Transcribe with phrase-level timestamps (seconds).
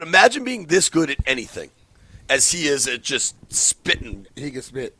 [0.00, 1.70] Imagine being this good at anything
[2.28, 4.26] as he is at just spitting.
[4.36, 4.96] He can spit.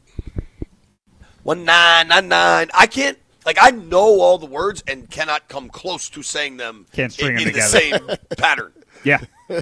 [1.42, 2.70] One nine nine nine.
[2.72, 6.86] I can't like I know all the words and cannot come close to saying them
[6.92, 8.16] Can't string in, them in the together.
[8.16, 8.72] same pattern.
[9.04, 9.20] Yeah.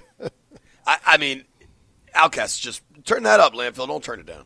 [0.87, 1.45] I, I mean,
[2.15, 3.89] OutKast, just turn that up, Landfill.
[3.89, 4.45] Don't turn it down,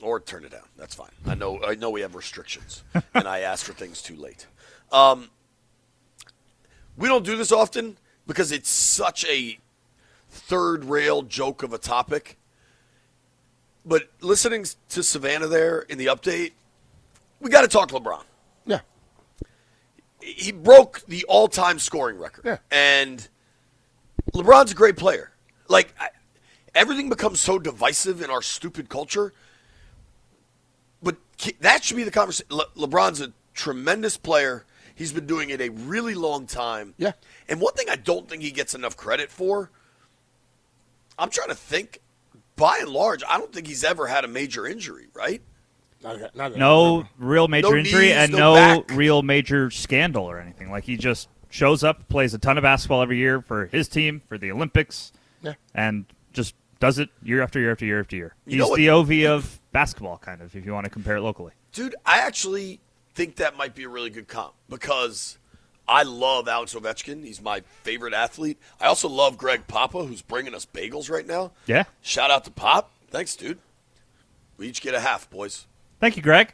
[0.00, 0.62] or turn it down.
[0.76, 1.10] That's fine.
[1.26, 1.60] I know.
[1.64, 4.46] I know we have restrictions, and I ask for things too late.
[4.92, 5.28] Um,
[6.96, 9.58] we don't do this often because it's such a
[10.28, 12.36] third rail joke of a topic.
[13.84, 16.52] But listening to Savannah there in the update,
[17.40, 18.24] we got to talk LeBron.
[18.66, 18.80] Yeah.
[20.20, 22.58] He broke the all-time scoring record, Yeah.
[22.70, 23.28] and
[24.34, 25.30] LeBron's a great player.
[25.68, 26.08] Like I,
[26.74, 29.32] everything becomes so divisive in our stupid culture,
[31.02, 31.16] but
[31.60, 32.48] that should be the conversation.
[32.50, 34.64] Le- LeBron's a tremendous player.
[34.96, 36.94] He's been doing it a really long time.
[36.98, 37.12] Yeah.
[37.48, 39.70] And one thing I don't think he gets enough credit for,
[41.18, 42.00] I'm trying to think.
[42.56, 45.42] By and large, I don't think he's ever had a major injury, right?
[46.02, 47.08] Not, that- not that No remember.
[47.18, 50.70] real major No injury knees, and no no, real major scandal or anything.
[50.70, 54.22] Like he just shows up, plays a ton of basketball every year for his team
[54.26, 55.12] for the Olympics,
[55.42, 55.52] Yeah.
[55.74, 58.34] and just does it year after year after year after year.
[58.46, 61.20] You know He's the Ovi of basketball, kind of, if you want to compare it
[61.22, 61.52] locally.
[61.72, 62.80] Dude, I actually
[63.16, 65.38] think that might be a really good comp because
[65.88, 67.24] I love Alex Ovechkin.
[67.24, 68.58] He's my favorite athlete.
[68.78, 71.52] I also love Greg Papa, who's bringing us bagels right now.
[71.66, 71.84] Yeah.
[72.02, 72.90] Shout out to Pop.
[73.10, 73.58] Thanks, dude.
[74.58, 75.66] We each get a half, boys.
[75.98, 76.52] Thank you, Greg.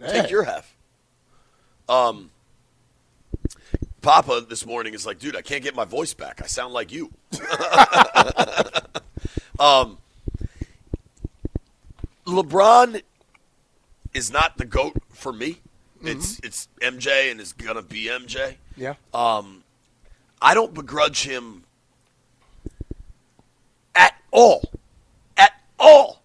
[0.00, 0.74] Take your half.
[1.88, 2.30] Um,
[4.00, 6.40] Papa this morning is like, dude, I can't get my voice back.
[6.42, 7.12] I sound like you.
[9.60, 9.98] um,
[12.26, 13.02] LeBron
[14.14, 15.61] is not the goat for me.
[16.04, 18.56] It's it's MJ and is gonna be MJ.
[18.76, 18.94] Yeah.
[19.14, 19.62] Um,
[20.40, 21.64] I don't begrudge him
[23.94, 24.70] at all,
[25.36, 26.22] at all,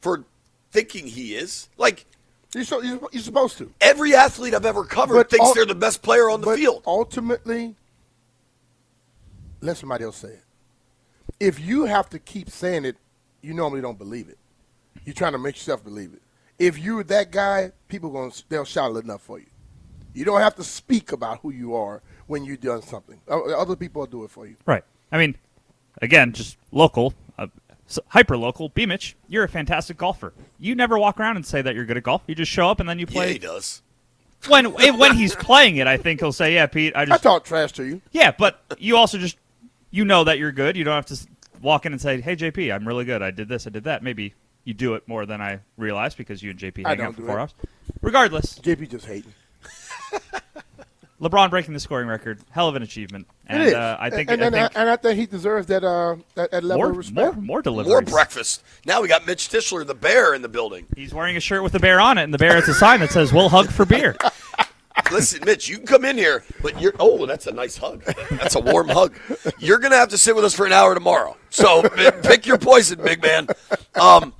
[0.00, 0.24] for
[0.70, 2.06] thinking he is like
[2.54, 3.72] You're, so, you're, you're supposed to.
[3.80, 6.58] every athlete I've ever covered But thinks ul- they're the best player on the but
[6.58, 6.82] field.
[6.86, 7.74] Ultimately,
[9.60, 10.44] let somebody else say it.
[11.40, 12.96] If you have to keep saying it,
[13.40, 14.38] you normally don't believe it.
[15.04, 16.22] You're trying to make yourself believe it.
[16.58, 19.46] If you're that guy, people going to they'll shout enough for you.
[20.14, 23.20] You don't have to speak about who you are when you've done something.
[23.28, 24.56] Other people will do it for you.
[24.66, 24.84] Right.
[25.10, 25.36] I mean,
[26.00, 27.46] again, just local, uh,
[28.08, 28.68] hyper local.
[28.68, 30.32] B Mitch, you're a fantastic golfer.
[30.58, 32.22] You never walk around and say that you're good at golf.
[32.26, 33.32] You just show up and then you yeah, play.
[33.32, 33.82] he does.
[34.48, 37.44] when when he's playing it, I think he'll say, "Yeah, Pete, I just I talk
[37.44, 38.02] trash to you.
[38.10, 39.36] yeah." But you also just
[39.90, 40.76] you know that you're good.
[40.76, 41.26] You don't have to
[41.60, 43.22] walk in and say, "Hey, JP, I'm really good.
[43.22, 43.66] I did this.
[43.66, 46.86] I did that." Maybe you do it more than I realized because you and JP
[46.86, 47.40] hang out for do four it.
[47.40, 47.54] hours.
[48.00, 49.34] Regardless, JP just hating.
[51.22, 53.74] LeBron breaking the scoring record, hell of an achievement, and it is.
[53.74, 56.50] Uh, I think and, I and, think and I think he deserves that uh, that,
[56.50, 57.36] that level more, of respect.
[57.36, 57.92] more more deliveries.
[57.92, 58.64] More breakfast.
[58.86, 60.86] Now we got Mitch Tischler, the bear, in the building.
[60.96, 62.98] He's wearing a shirt with a bear on it, and the bear has a sign
[63.00, 64.16] that says "We'll hug for beer."
[65.12, 68.02] Listen, Mitch, you can come in here, but you're oh, that's a nice hug.
[68.30, 69.14] That's a warm hug.
[69.58, 71.36] You're gonna have to sit with us for an hour tomorrow.
[71.50, 71.88] So
[72.22, 73.46] pick your poison, big man.
[73.94, 74.34] Um,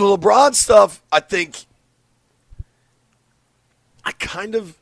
[0.00, 1.64] the LeBron stuff, I think,
[4.04, 4.76] I kind of,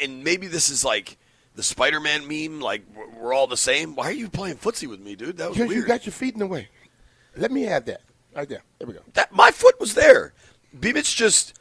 [0.00, 1.16] and maybe this is like
[1.54, 3.94] the Spider-Man meme, like we're- all the same.
[3.94, 5.36] Why are you playing footsie with me, dude?
[5.38, 5.86] That was you weird.
[5.86, 6.68] got your feet in the way.
[7.36, 8.00] Let me have that.
[8.34, 8.62] Right there.
[8.78, 9.00] There we go.
[9.14, 10.32] that my foot was there.
[10.78, 11.54] B-Mitch just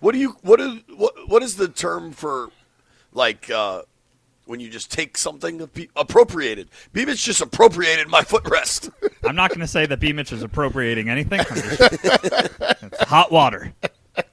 [0.00, 2.50] what do you what is what what is the term for
[3.12, 3.82] like uh
[4.46, 6.68] when you just take something appropriated?
[6.92, 8.90] B-Mitch just appropriated my footrest.
[9.24, 11.40] I'm not going to say that B Mitch is appropriating anything.
[11.40, 13.74] Just, it's hot water.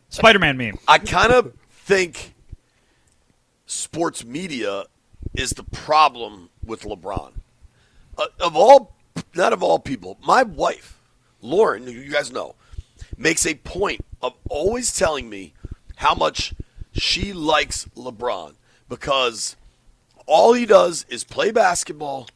[0.09, 0.77] Spider-Man meme.
[0.87, 2.33] I kind of think
[3.65, 4.85] sports media
[5.33, 7.31] is the problem with LeBron.
[8.17, 8.95] uh, of all,
[9.35, 10.99] not of all people, my wife,
[11.41, 12.55] Lauren, who you guys know,
[13.17, 15.53] makes a point of always telling me
[15.97, 16.53] how much
[16.93, 18.53] she likes LeBron
[18.87, 19.55] because
[20.25, 22.27] all he does is play basketball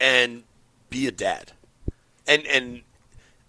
[0.00, 0.44] and
[0.90, 1.52] be a dad.
[2.26, 2.82] And and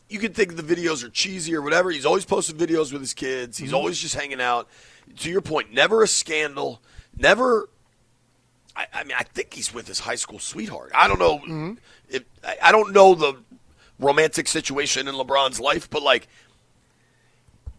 [0.10, 1.92] you can think the videos are cheesy or whatever.
[1.92, 3.58] He's always posting videos with his kids.
[3.58, 3.76] He's mm-hmm.
[3.76, 4.68] always just hanging out.
[5.18, 6.82] To your point, never a scandal,
[7.16, 7.70] never
[8.76, 10.92] I, I mean, I think he's with his high school sweetheart.
[10.94, 11.74] I don't know mm-hmm.
[12.10, 13.36] if I, I don't know the
[14.00, 16.28] romantic situation in LeBron's life, but like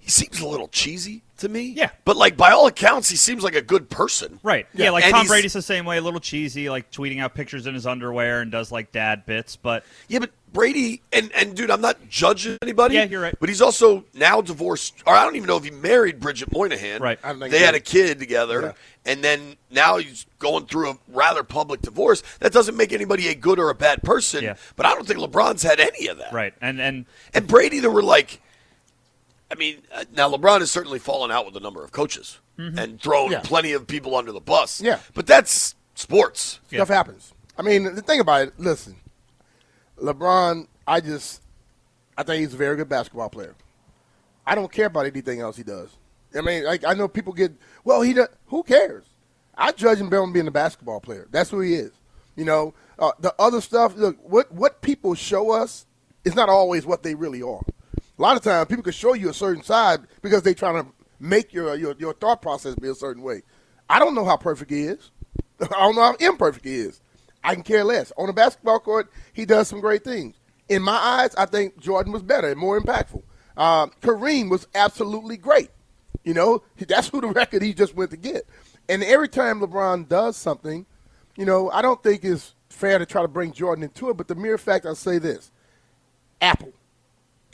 [0.07, 1.63] he seems a little cheesy to me.
[1.77, 1.91] Yeah.
[2.05, 4.39] But like by all accounts, he seems like a good person.
[4.45, 4.65] Right.
[4.73, 7.67] Yeah, like And Tom Brady's the same way, a little cheesy, like tweeting out pictures
[7.67, 11.73] in his underwear and does like dad bits, but Yeah, but Brady and and dude,
[11.73, 12.95] I'm not judging anybody.
[12.95, 13.35] Yeah, you're right.
[13.41, 17.01] But he's also now divorced, or I don't even know if he married Bridget Moynahan.
[17.01, 17.19] Right.
[17.25, 19.13] I They he had a kid together, Yeah.
[19.13, 22.23] and then now he's going through a rather public divorce.
[22.39, 24.45] That doesn't make anybody a good or a bad person.
[24.45, 24.55] Yeah.
[24.77, 26.33] But I don't think LeBron's had any of that.
[26.33, 26.55] right.
[26.63, 28.41] And and And Brady, there were like,
[29.51, 33.01] I mean, uh, now LeBron has certainly fallen out with a number of coaches and
[33.01, 33.41] thrown Yeah.
[33.41, 34.81] plenty of people under the bus.
[34.81, 34.99] Yeah.
[35.15, 36.59] But that's sports.
[36.71, 36.79] Yeah.
[36.79, 37.33] Stuff happens.
[37.59, 38.97] I mean, the thing about it, listen,
[39.99, 41.43] LeBron, I just,
[42.17, 43.55] I think he's a very good basketball player.
[44.47, 45.91] I don't care about anything else he does.
[46.37, 47.53] I mean, like I know people get,
[47.85, 48.29] well, he does.
[48.47, 49.05] Who cares?
[49.57, 51.29] I judge him on being a basketball player.
[51.31, 51.93] That's who he is.
[52.37, 53.97] You know, uh, the other stuff.
[53.97, 55.87] Look, what what people show us
[56.25, 57.63] is not always what they really are.
[58.19, 60.91] A lot of times, people can show you a certain side because they're trying to
[61.21, 63.43] make your your, your thought process be a certain way.
[63.89, 65.11] I don't know how perfect he is.
[65.61, 67.01] I don't know how imperfect he is.
[67.45, 68.13] I can care less.
[68.17, 70.37] On a basketball court, he does some great things.
[70.69, 73.23] In my eyes, I think Jordan was better and more impactful.
[73.57, 75.71] Um, Kareem was absolutely great.
[76.25, 78.47] You know, that's who the record he just went to get.
[78.89, 80.87] And every time LeBron does something,
[81.37, 84.17] you know, I don't think it's fair to try to bring Jordan into it.
[84.17, 85.53] But the mere fact I'll say this:
[86.41, 86.73] Apple.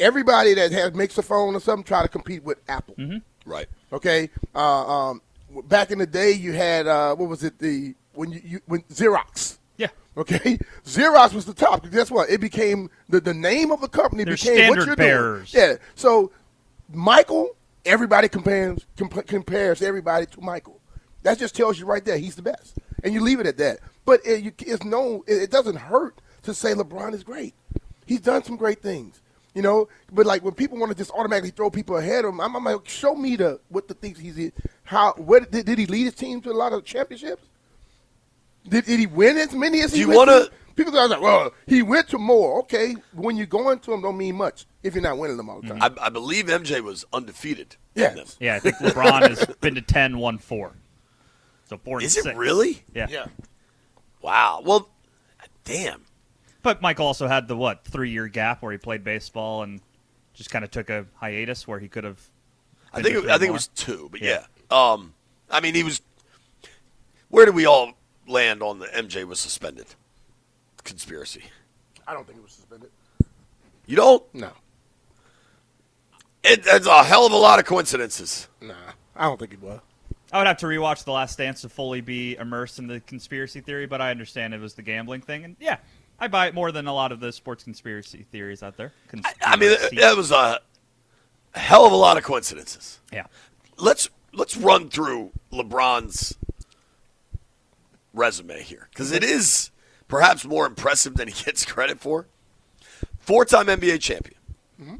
[0.00, 2.96] Everybody that has makes a phone or something try to compete with Apple.
[3.44, 3.66] Right.
[3.92, 4.30] Okay.
[4.54, 5.22] Uh, um,
[5.64, 7.58] back in the day, you had uh, what was it?
[7.58, 9.58] The when you, you when Xerox.
[9.76, 9.88] yeah.
[10.16, 11.88] Okay, Xerox was the top.
[11.90, 12.28] Guess what?
[12.30, 15.52] It became the, the name of the company They're became what standard you're bearers.
[15.52, 15.70] doing.
[15.70, 15.76] Yeah.
[15.94, 16.30] So
[16.92, 17.50] Michael,
[17.84, 20.80] everybody compares comp- compares everybody to Michael.
[21.22, 23.78] That just tells you right there he's the best, and you leave it at that.
[24.04, 27.54] But it, you, it's no, it, it doesn't hurt to say LeBron is great.
[28.04, 29.20] He's done some great things.
[29.54, 32.40] You know, but like when people want to just automatically throw people ahead of him,
[32.40, 34.50] I'm, I'm like, show me the what the things he's
[34.84, 37.44] how what did, did he lead his team to a lot of championships?
[38.68, 40.52] Did, did he win as many as Do he you went wanna- to?
[40.74, 42.60] People are like, well, he went to more.
[42.60, 45.60] Okay, when you go into them, don't mean much if you're not winning them all
[45.60, 45.78] the mm-hmm.
[45.78, 45.96] time.
[46.00, 47.76] I, I believe MJ was undefeated.
[47.94, 48.14] in Yes.
[48.14, 48.26] them.
[48.40, 50.72] Yeah, I think LeBron has been to 10, won 4.
[51.68, 52.24] So 4 and Is 6.
[52.26, 52.84] it really?
[52.94, 53.26] Yeah.
[54.22, 54.62] Wow.
[54.64, 54.88] Well,
[55.64, 56.04] damn.
[56.62, 59.80] But Mike also had the what, 3-year gap where he played baseball and
[60.34, 62.20] just kind of took a hiatus where he could have
[62.92, 64.44] I think it, I think it was two, but Yeah.
[64.70, 64.92] yeah.
[64.92, 65.14] Um,
[65.50, 66.00] I mean, he was.
[67.28, 67.92] Where did we all
[68.28, 69.86] land on the MJ was suspended
[70.84, 71.42] conspiracy?
[72.06, 72.90] I don't think it was suspended.
[73.86, 74.34] You don't?
[74.34, 74.50] No,
[76.44, 78.48] It, it's a hell of a lot of coincidences.
[78.60, 78.74] nah,
[79.16, 79.80] I don't think it was.
[80.32, 83.60] I would have to rewatch The Last Dance to fully be immersed in the conspiracy
[83.60, 85.78] theory, but I understand it was the gambling thing, and yeah,
[86.22, 88.92] I buy it more than a lot of the sports conspiracy theories out there.
[89.24, 90.60] I, I mean, that was a
[91.52, 93.00] hell of a lot of coincidences.
[93.12, 93.26] yeah,
[93.76, 96.36] Let's let's run through LeBron's
[98.14, 99.72] resume here because it is
[100.06, 102.28] perhaps more impressive than he gets credit for.
[103.18, 104.38] Four-time NBA champion,
[104.80, 104.94] mm-hmm.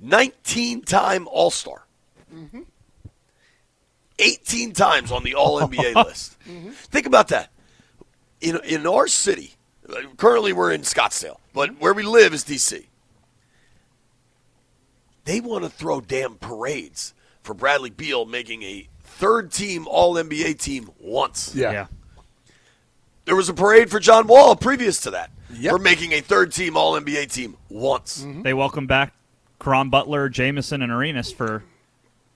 [0.00, 1.84] nineteen-time All-Star,
[2.34, 2.62] mm-hmm.
[4.18, 6.38] eighteen times on the All-NBA list.
[6.48, 6.70] Mm-hmm.
[6.70, 7.50] Think about that.
[8.40, 9.56] In in our city,
[10.16, 11.80] currently we're in Scottsdale, but mm-hmm.
[11.80, 12.86] where we live is D.C
[15.24, 20.58] they want to throw damn parades for Bradley Beal making a third team All NBA
[20.58, 21.54] team once.
[21.54, 21.72] Yeah.
[21.72, 21.86] yeah.
[23.26, 25.72] There was a parade for John Wall previous to that Yep.
[25.72, 28.22] for making a third team All NBA team once.
[28.22, 28.42] Mm-hmm.
[28.42, 29.14] They welcomed back
[29.60, 31.62] Caron Butler, Jamison, and Arenas for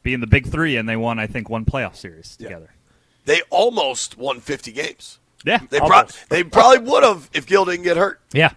[0.02, 2.48] being the big three, and they won, I think, one playoff series Yeah.
[2.48, 2.74] together.
[3.24, 5.18] They almost won 50 games.
[5.44, 8.20] Yeah, They, pro- they probably would have if Gil didn't get hurt.
[8.32, 8.50] yeah.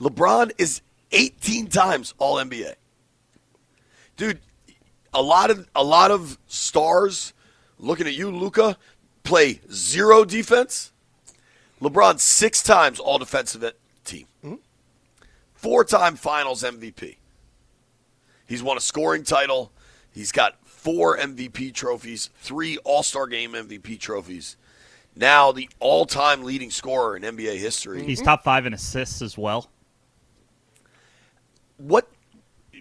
[0.00, 0.82] LeBron is
[1.12, 2.74] 18 times All NBA.
[4.16, 4.40] Dude,
[5.12, 7.32] a lot of a lot of stars
[7.78, 8.76] looking at you, Luka,
[9.22, 10.92] play zero defense.
[11.80, 13.72] LeBron six times All Defensive
[14.04, 14.54] Team, mm-hmm.
[15.54, 17.16] four time Finals MVP.
[18.46, 19.72] He's won a scoring title.
[20.10, 24.56] He's got four MVP trophies, three All Star Game MVP trophies.
[25.16, 28.02] Now the all-time leading scorer in NBA history.
[28.04, 29.70] He's top five in assists as well.
[31.76, 32.08] What?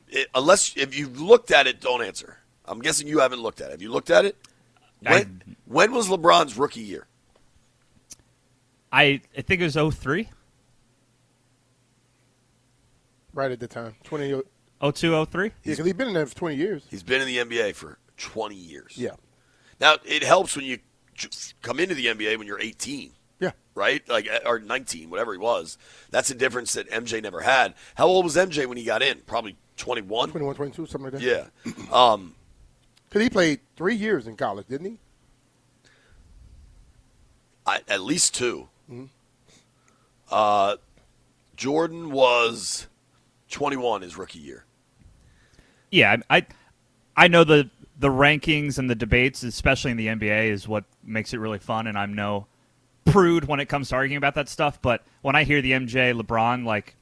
[0.10, 2.38] It, unless if you've looked at it, don't answer.
[2.66, 3.72] I'm guessing you haven't looked at it.
[3.72, 4.38] Have you looked at it?
[5.02, 7.08] When, I- when was LeBron's rookie year?
[8.92, 10.30] I I think it was 03,
[13.34, 14.32] Right at the time, twenty.
[14.32, 14.44] Oh,
[14.82, 15.52] oh yeah, 02, 03.
[15.64, 16.86] because he's been in there for twenty years.
[16.92, 18.94] He's been in the NBA for 20 years.
[18.96, 19.12] Yeah,
[19.82, 20.84] Now it helps when you j-
[21.62, 23.52] come into the NBA when you're 18, yeah.
[23.76, 24.08] right?
[24.08, 25.78] Like uh, or 19, whatever he was.
[26.12, 27.74] That's a difference that MJ never had.
[27.96, 29.20] How old was MJ when he got in?
[29.26, 30.32] Probably 21.
[30.32, 31.52] 21, 22, something like that.
[31.66, 31.74] Yeah.
[31.92, 32.36] Um,
[33.10, 35.00] because he played three years in college, didn't he?
[37.66, 39.06] I, at least 2 Mm-hmm.
[40.30, 40.76] Uh,
[41.56, 42.88] Jordan was
[43.50, 44.66] 21 his rookie year.
[45.92, 46.48] Yeah, I I-
[47.16, 51.34] I know the the rankings and the debates, especially in the NBA, is what makes
[51.34, 51.88] it really fun.
[51.88, 52.48] And I'm no
[53.06, 54.82] prude when it comes to arguing about that stuff.
[54.82, 56.96] But when I hear the MJ LeBron, like,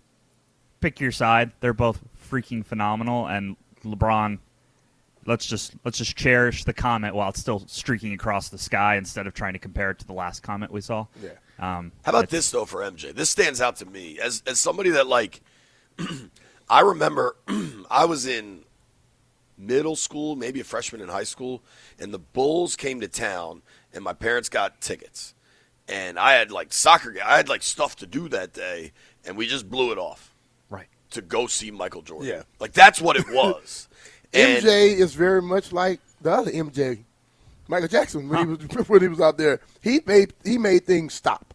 [0.81, 1.51] pick your side.
[1.61, 1.99] They're both
[2.29, 4.39] freaking phenomenal, and LeBron.
[5.25, 9.27] Let's just let's just cherish the comment while it's still streaking across the sky instead
[9.27, 11.05] of trying to compare it to the last comment we saw.
[11.21, 11.29] Yeah.
[11.59, 13.13] Um, How about this though for MJ?
[13.13, 15.41] This stands out to me as as somebody that like
[16.69, 17.35] I remember
[17.91, 18.63] I was in
[19.61, 21.61] middle school, maybe a freshman in high school,
[21.99, 23.61] and the Bulls came to town
[23.93, 25.33] and my parents got tickets.
[25.87, 28.91] And I had like soccer I had like stuff to do that day
[29.25, 30.33] and we just blew it off
[30.69, 30.87] Right.
[31.11, 32.27] to go see Michael Jordan.
[32.29, 32.43] Yeah.
[32.59, 33.87] Like that's what it was.
[34.33, 37.03] and MJ is very much like the other MJ,
[37.67, 39.59] Michael Jackson when he was when he was out there.
[39.81, 41.53] He made he made things stop.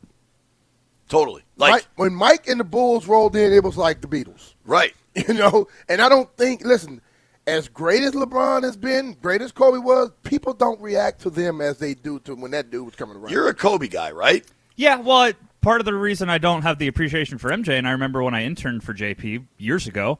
[1.08, 1.42] totally.
[1.56, 4.92] Like Mike, when Mike and the Bulls rolled in, it was like the Beatles, right.
[5.14, 5.68] you know.
[5.88, 7.00] And I don't think listen,
[7.46, 11.60] as great as LeBron has been, great as Kobe was, people don't react to them
[11.60, 13.30] as they do to when that dude was coming around.
[13.30, 14.44] You're a Kobe guy, right?
[14.74, 17.86] Yeah, well, it- part of the reason I don't have the appreciation for MJ, and
[17.88, 20.18] I remember when I interned for JP years ago,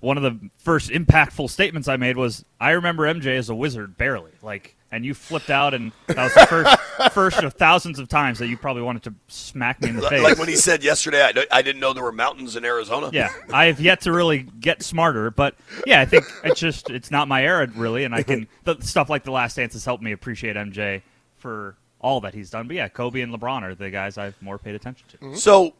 [0.00, 3.96] one of the first impactful statements I made was, "I remember MJ as a wizard,
[3.96, 6.80] barely." Like, and you flipped out, and that was the first
[7.12, 10.22] first of thousands of times that you probably wanted to smack me in the face.
[10.22, 13.10] Like when he said yesterday, I, I didn't know there were mountains in Arizona.
[13.12, 15.56] yeah, I have yet to really get smarter, but
[15.86, 19.08] yeah, I think it's just it's not my era really, and I can the stuff
[19.08, 21.02] like the Last Dance has helped me appreciate MJ
[21.38, 22.66] for all that he's done.
[22.68, 25.36] But yeah, Kobe and LeBron are the guys I've more paid attention to.
[25.36, 25.72] So,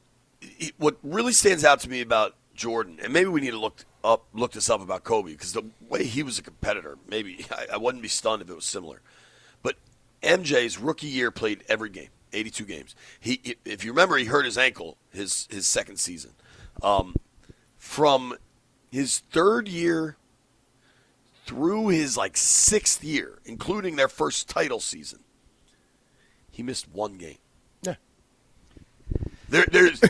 [0.78, 4.24] what really stands out to me about Jordan, and maybe we need to look up
[4.32, 7.76] look this up about Kobe because the way he was a competitor, maybe I, I
[7.76, 9.00] wouldn't be stunned if it was similar.
[9.62, 9.76] But
[10.22, 12.94] MJ's rookie year played every game, 82 games.
[13.20, 16.32] He, if you remember, he hurt his ankle his his second season.
[16.82, 17.16] Um,
[17.76, 18.36] from
[18.90, 20.16] his third year
[21.46, 25.20] through his like sixth year, including their first title season,
[26.50, 27.38] he missed one game.
[29.52, 29.64] Yeah.
[29.70, 30.00] There, there's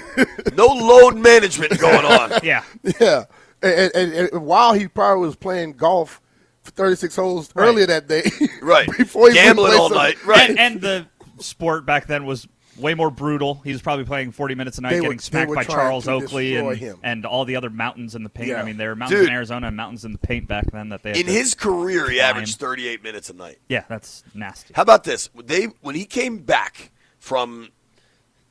[0.55, 2.33] no load management going on.
[2.43, 2.65] Yeah.
[3.01, 3.25] Yeah,
[3.63, 6.21] and, and, and while he probably was playing golf
[6.63, 7.67] for 36 holes Right.
[7.67, 8.23] earlier that day,
[8.63, 8.89] Right.
[8.97, 10.25] Before he Gambling all some- night.
[10.25, 10.51] Right.
[10.51, 11.07] And, and the
[11.39, 12.47] sport back then was
[12.79, 13.61] way more brutal.
[13.65, 16.57] He was probably playing 40 minutes a night, They getting they smacked by Charles Oakley
[16.57, 16.99] and, him.
[17.03, 18.49] and all the other mountains in the paint.
[18.49, 18.63] Yeah.
[18.63, 19.29] I mean, there were mountains Dude.
[19.29, 21.55] in Arizona and mountains in the paint back then that they had In to- his
[21.55, 23.59] career, he averaged 38 minutes a night.
[23.69, 24.73] Yeah, that's nasty.
[24.75, 25.29] How about this?
[25.45, 27.69] They when he came back from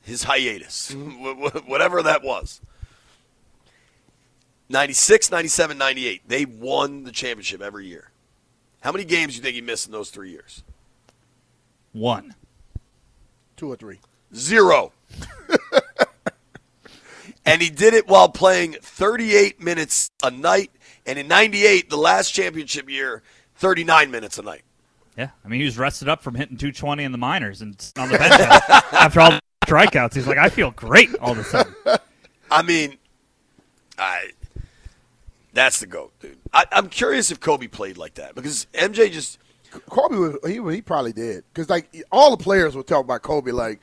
[0.02, 2.60] his hiatus, wh- wh- whatever that was.
[4.68, 6.22] 96, 97, 98.
[6.26, 8.10] They won the championship every year.
[8.80, 10.64] How many games do you think he missed in those 3 years?
[11.92, 12.34] One.
[13.56, 14.00] two or three.
[14.34, 14.92] Zero.
[17.44, 20.70] and he did it while playing 38 minutes a night.
[21.04, 23.22] And in 98, the last championship year,
[23.56, 24.62] 39 minutes a night.
[25.18, 28.08] Yeah, I mean, he was rested up from hitting 220 in the minors and on
[28.08, 28.32] the bench
[28.92, 30.14] after all the strikeouts.
[30.14, 31.74] He's like, I feel great all of a sudden.
[32.50, 32.98] I mean,
[33.98, 34.30] I
[35.54, 36.38] that's the goat, dude.
[36.52, 39.38] I, I'm curious if Kobe played like that because MJ just
[39.88, 43.52] Kobe was he he probably did because like all the players were talking about Kobe
[43.52, 43.80] like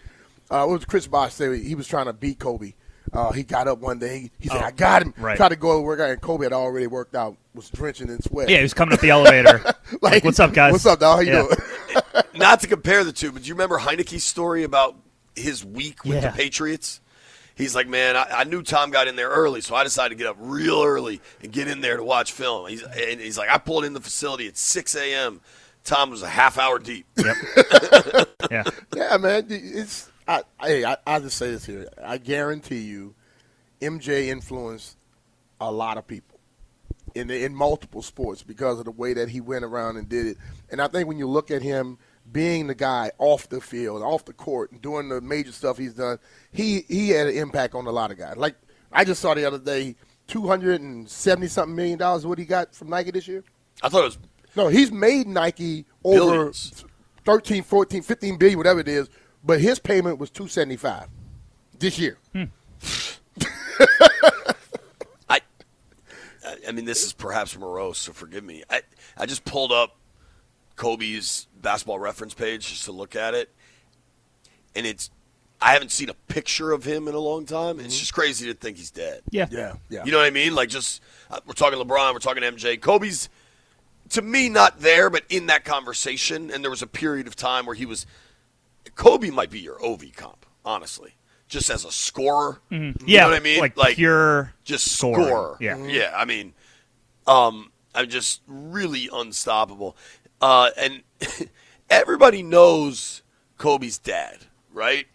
[0.52, 2.74] uh, what was Chris Bosh say he was trying to beat Kobe.
[3.12, 4.20] Uh, he got up one day.
[4.20, 5.36] He, he said, Oh, "I got him." right.
[5.36, 8.22] Tried to go to work out, and Kobe had already worked out, was drenching in
[8.22, 8.50] sweat.
[8.50, 9.64] Yeah, he was coming up the elevator.
[10.04, 10.74] like, what's up, guys?
[10.74, 11.16] What's up, dog?
[11.18, 11.42] How you Yeah.
[12.14, 12.24] doing?
[12.36, 14.96] not to compare the two, but do you remember Heinicke's story about
[15.36, 16.32] his week with Yeah.
[16.32, 17.02] the Patriots?
[17.56, 20.16] He's like, man, I, I knew Tom got in there early, so I decided to
[20.16, 22.70] get up real early and get in there to watch film.
[22.70, 25.42] He's, and he's like, I pulled in the facility at 6 a.m.
[25.84, 27.06] Tom was a half hour deep.
[28.52, 28.64] yeah.
[28.96, 29.46] yeah, man.
[29.50, 30.44] It's I.
[30.62, 31.88] Hey, I, I just say this here.
[32.04, 33.16] I guarantee you,
[33.82, 34.98] MJ influenced
[35.60, 36.40] a lot of people
[37.16, 40.38] in in multiple sports because of the way that he went around and did it.
[40.70, 41.98] And I think when you look at him
[42.32, 45.94] being the guy off the field, off the court, and doing the major stuff he's
[45.94, 46.20] done,
[46.52, 48.38] he he had an impact on a lot of guys.
[48.38, 48.56] Like
[48.92, 49.96] I just saw the other day,
[50.28, 52.26] two hundred and seventy something million dollars.
[52.26, 53.44] What he got from Nike this year?
[53.82, 54.18] I thought it was
[54.56, 56.86] No, he's made Nike over Billions.
[57.26, 59.10] 13, 14, 15 billion, whatever it is.
[59.44, 61.08] But his payment was two seventy five
[61.78, 62.18] this year.
[62.34, 62.46] Hmm.
[65.30, 68.64] I, I mean, this is perhaps morose, so forgive me.
[68.70, 68.82] I,
[69.18, 69.99] I just pulled up
[70.80, 73.50] Kobe's basketball reference page just to look at it,
[74.76, 75.12] and it's.
[75.62, 77.82] I haven't seen a picture of him in a long time.
[77.82, 79.24] It's just crazy to think he's dead.
[79.30, 79.46] Yeah.
[79.52, 80.06] Yeah, yeah.
[80.06, 80.56] You know what I mean?
[80.56, 82.80] Like, just uh, we're talking LeBron, we're talking MJ.
[82.80, 83.28] Kobe's
[84.12, 86.50] to me not there, but in that conversation.
[86.50, 88.06] And there was a period of time where he was.
[88.96, 91.16] Kobe might be your Ovi comp, honestly,
[91.50, 92.62] just as a scorer.
[92.70, 93.06] You Mm-hmm.
[93.10, 93.24] Yeah.
[93.24, 93.60] know what I mean?
[93.60, 95.26] Like, like pure just scorer.
[95.28, 95.58] score.
[95.60, 95.76] Yeah.
[95.88, 96.14] yeah.
[96.16, 96.54] I mean,
[97.28, 99.98] um, I'm just really unstoppable,
[100.42, 101.04] uh, and
[101.90, 103.22] everybody knows
[103.58, 104.38] Kobe's dad,
[104.74, 105.08] right?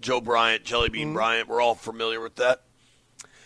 [0.00, 1.14] Joe Bryant, Jelly Bean Mm-hmm.
[1.14, 1.48] Bryant.
[1.48, 2.62] We're all familiar with that.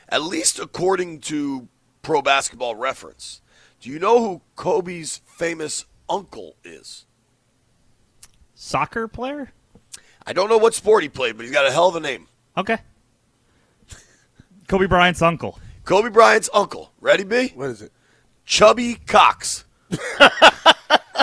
[0.09, 1.68] At least according to
[2.02, 3.42] Pro Basketball Reference.
[3.80, 7.04] Do you know who Kobe's famous uncle is?
[8.54, 9.52] Soccer player?
[10.26, 12.26] I don't know what sport he played, but he's got a hell of a name.
[12.56, 12.78] Okay.
[14.66, 15.59] Kobe Bryant's uncle.
[15.85, 16.90] Kobe Bryant's uncle.
[17.00, 17.52] Ready, B?
[17.54, 17.92] What is it?
[18.45, 19.64] Chubby Cox.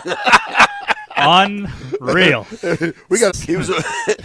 [1.18, 2.48] Unreal.
[3.10, 3.84] We got He was a,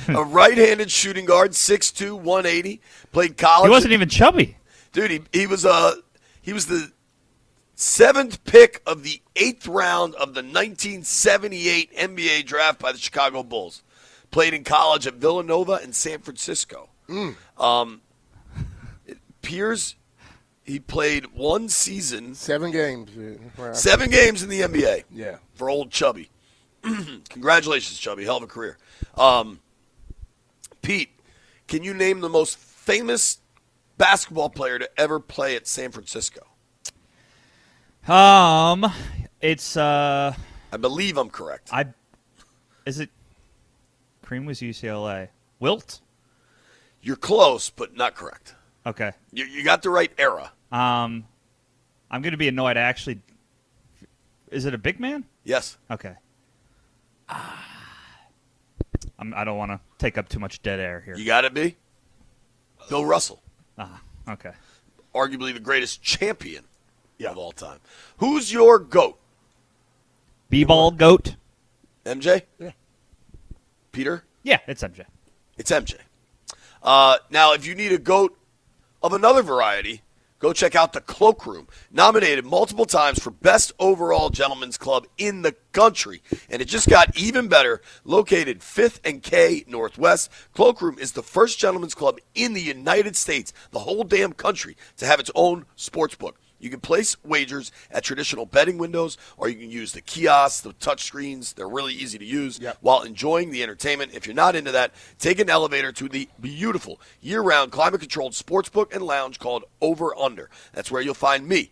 [0.08, 2.80] a right-handed shooting guard, 6'2", 180.
[3.12, 3.68] Played college.
[3.68, 4.56] He wasn't even chubby.
[4.92, 5.10] dude.
[5.10, 5.96] He, he was uh,
[6.40, 6.92] he was the
[7.74, 13.82] seventh pick of the eighth round of the 1978 NBA draft by the Chicago Bulls.
[14.30, 16.88] Played in college at Villanova and San Francisco.
[17.58, 18.02] Um,
[19.06, 19.94] it appears
[20.68, 23.10] he played one season, seven games.
[23.16, 23.72] yeah.
[23.72, 25.04] Seven games in the NBA.
[25.10, 25.38] Yeah.
[25.54, 26.30] for old Chubby.
[27.30, 28.24] Congratulations, Chubby.
[28.24, 28.76] Hell of a career.
[29.16, 29.60] Um,
[30.82, 31.08] Pete,
[31.66, 33.38] can you name the most famous
[33.96, 36.46] basketball player to ever play at San Francisco?
[38.06, 38.86] Um,
[39.40, 40.34] it's uh,
[40.70, 41.70] I believe I'm correct.
[41.72, 41.86] I
[42.84, 43.10] is it?
[44.24, 45.28] Kareem was UCLA.
[45.60, 46.00] Wilt.
[47.00, 48.54] You're close, but not correct.
[48.84, 49.12] Okay.
[49.32, 50.52] You, you got the right era.
[50.70, 51.24] Um,
[52.10, 52.76] I'm going to be annoyed.
[52.76, 53.20] I actually.
[54.50, 55.24] Is it a big man?
[55.44, 55.76] Yes.
[55.90, 56.14] Okay.
[59.18, 61.16] I'm, I don't want to take up too much dead air here.
[61.16, 61.76] You got it, B?
[62.88, 63.42] Bill Russell,
[63.76, 64.52] Ah, okay.
[65.14, 66.64] arguably the greatest champion
[67.18, 67.30] yeah.
[67.30, 67.80] of all time.
[68.18, 69.18] Who's your GOAT?
[70.48, 71.36] B-ball goat.
[72.06, 72.42] MJ?
[72.58, 72.70] Yeah.
[73.92, 74.24] Peter?
[74.42, 75.04] Yeah, it's MJ.
[75.58, 75.96] It's MJ.
[76.82, 78.38] Uh, now, if you need a goat
[79.02, 80.00] of another variety,
[80.38, 85.54] go check out the Cloakroom, nominated multiple times for best overall gentlemen's club in the
[85.72, 87.80] country, and it just got even better.
[88.04, 93.52] Located 5th and K Northwest, Cloakroom is the first gentlemen's club in the United States,
[93.70, 96.36] the whole damn country, to have its own sports book.
[96.60, 100.72] You can place wagers at traditional betting windows, or you can use the kiosks, the
[100.74, 101.52] touch screens.
[101.52, 102.78] They're really easy to use Yep.
[102.80, 104.12] while enjoying the entertainment.
[104.14, 109.02] If you're not into that, take an elevator to the beautiful year-round climate-controlled sportsbook and
[109.02, 110.50] lounge called Over Under.
[110.72, 111.70] That's where you'll find me.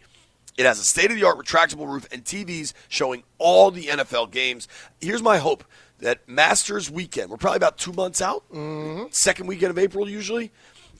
[0.56, 4.68] It has a state-of-the-art retractable roof and TVs showing all the NFL games.
[5.00, 5.64] Here's my hope
[5.98, 9.04] that Masters weekend, we're probably about two months out, mm-hmm.
[9.10, 10.50] second weekend of April usually.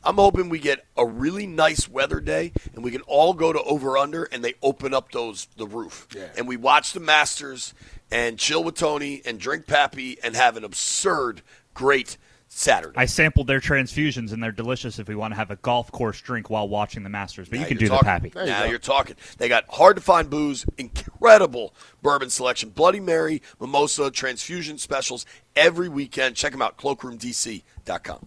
[0.07, 3.61] I'm hoping we get a really nice weather day and we can all go to
[3.65, 6.29] over under and they open up those the roof Yeah.
[6.39, 7.75] and we watch the Masters
[8.11, 11.43] and chill with Tony and drink Pappy and have an absurd
[11.75, 12.17] great
[12.49, 12.95] Saturday.
[12.97, 16.21] I sampled their transfusions and they're delicious if we want to have a golf course
[16.21, 17.49] drink while watching the Masters.
[17.49, 18.29] But Now you can you're do the pappy.
[18.29, 18.71] There Now go.
[18.71, 19.17] you're talking.
[19.39, 25.89] They got hard to find booze, incredible bourbon selection, Bloody Mary, mimosa, transfusion specials every
[25.89, 26.37] weekend.
[26.37, 28.27] Check them out, cloakroomdc.com.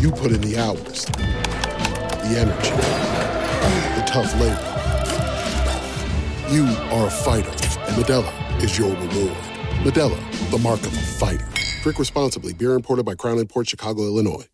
[0.00, 4.70] You put in the hours, the energy, the tough labor.
[6.52, 9.36] You are a fighter, and Modelo is your reward.
[9.82, 11.46] Modelo, the mark of a fighter.
[11.82, 12.52] Drink responsibly.
[12.52, 14.46] Beer imported by Crown Port Chicago, Illinois.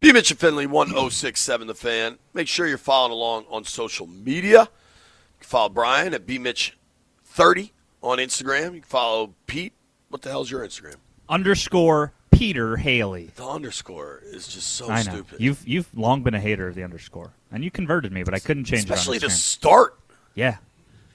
[0.00, 0.12] B.
[0.12, 2.18] Mitch and Finley, 1067 The Fan.
[2.32, 4.62] Make sure you're following along on social media.
[4.62, 6.76] You can follow Brian at B Mitch
[7.24, 8.74] 30 on Instagram.
[8.74, 9.72] You can follow Pete.
[10.08, 10.96] What the hell's your Instagram?
[11.30, 13.30] Underscore Peter Hailey.
[13.36, 15.12] The underscore is just so I know.
[15.12, 15.40] stupid.
[15.40, 18.38] You've you've long been a hater of the underscore, and you converted me, but I
[18.38, 19.24] couldn't change Especially it.
[19.24, 19.38] on to Instagram.
[19.38, 19.98] start.
[20.34, 20.56] Yeah,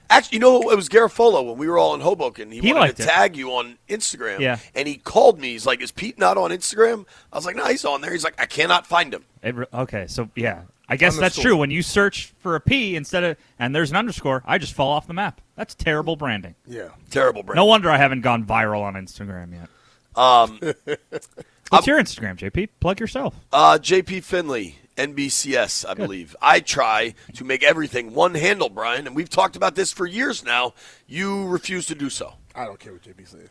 [0.08, 2.50] Actually, you know, it was Garofolo when we were all in Hoboken.
[2.52, 3.06] He, He wanted liked to it.
[3.06, 4.38] tag you on Instagram.
[4.38, 4.58] Yeah.
[4.74, 5.48] And he called me.
[5.52, 7.06] He's like, Is Pete not on Instagram?
[7.32, 8.12] I was like, No, he's on there.
[8.12, 9.24] He's like, I cannot find him.
[9.42, 11.56] It re- okay, so yeah, I guess that's true.
[11.56, 14.92] When you search for a P instead of and there's an underscore, I just fall
[14.92, 15.40] off the map.
[15.56, 16.54] That's terrible branding.
[16.68, 16.88] Yeah.
[17.10, 17.56] Terrible branding.
[17.60, 19.68] No wonder I haven't gone viral on Instagram yet.
[20.16, 20.58] Um,
[21.70, 22.68] What's your Instagram, JP?
[22.80, 23.34] Plug yourself.
[23.52, 26.36] Uh, JP Finley, NBCS, I believe.
[26.40, 30.44] I try to make everything one handle, Brian, and we've talked about this for years
[30.44, 30.74] now.
[31.08, 32.34] You refuse to do so.
[32.54, 33.50] I don't care what JB says.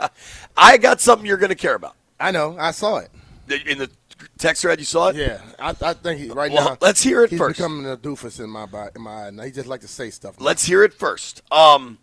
[0.56, 1.94] I got something you're going to care about.
[2.18, 2.56] I know.
[2.58, 3.10] I saw it.
[3.66, 3.88] In the
[4.38, 5.16] text thread, you saw it?
[5.16, 6.78] Yeah, I, I think he right Well, now.
[6.80, 7.56] let's hear it he's first.
[7.58, 9.30] becoming a doofus in my bi- in my eye.
[9.30, 10.40] Now he just like to say stuff.
[10.40, 11.42] Let's hear it first.
[11.52, 11.98] Um,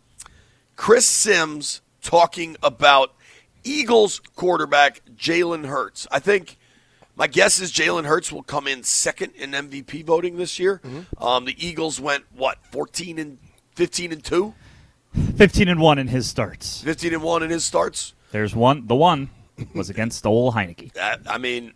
[0.76, 3.14] Chris Sims talking about
[3.66, 6.08] Eagles quarterback Jalen Hurts.
[6.12, 6.58] I think
[7.16, 10.80] my guess is Jalen Hurts will come in second in MVP voting this year.
[11.18, 13.38] Um, the Eagles went what fourteen and
[13.76, 14.54] fifteen and two,
[15.38, 16.82] Fifteen and one in his starts.
[16.82, 18.14] 15 and one in his starts.
[18.32, 18.88] There's one.
[18.88, 19.30] The one
[19.74, 20.98] was against Ole Heinicke.
[20.98, 21.74] I, I mean,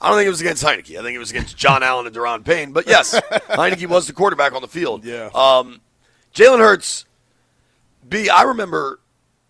[0.00, 0.98] I don't think it was against Heinicke.
[0.98, 2.72] I think it was against John Allen and Daron Payne.
[2.72, 5.04] But yes, Heinicke was the quarterback on the field.
[5.04, 5.30] Yeah.
[5.34, 5.80] Um,
[6.34, 7.06] Jalen Hurts.
[8.08, 8.28] B.
[8.28, 8.98] I remember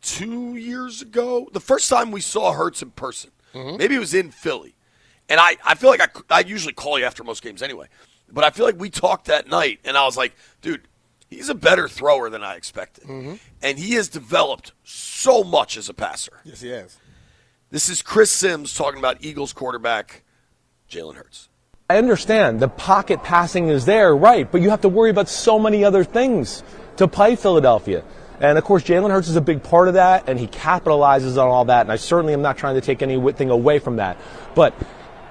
[0.03, 3.31] two years ago, the first time we saw Hurts in person.
[3.55, 3.77] Mm-hmm.
[3.79, 4.75] Maybe it was in Philly,
[5.29, 7.89] and I, I feel like I, I usually call you after most games anyway,
[8.31, 10.83] but I feel like we talked that night, and I was like, dude.
[11.33, 13.05] He's a better thrower than I expected.
[13.05, 13.35] Mm-hmm.
[13.63, 16.41] And he has developed so much as a passer.
[16.43, 16.99] Yes, he has.
[17.71, 20.25] This is Chris Sims talking about Eagles quarterback
[20.91, 21.49] Jalen Hurts.
[21.89, 25.57] I understand the pocket passing is there, right, but you have to worry about so
[25.57, 26.65] many other things
[26.97, 28.03] to play Philadelphia.
[28.41, 31.49] And of course, Jalen Hurts is a big part of that, and he capitalizes on
[31.49, 31.83] all that.
[31.83, 34.17] And I certainly am not trying to take anything away from that.
[34.55, 34.75] But